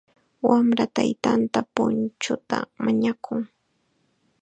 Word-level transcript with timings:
Wamra 0.49 0.85
taytanta 0.95 1.59
punchuta 1.75 2.57
mañakun. 2.83 3.41